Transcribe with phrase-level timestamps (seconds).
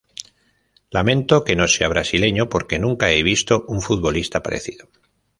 [0.97, 4.89] Lamento que no sea brasileño porque nunca he visto un futbolista parecido"".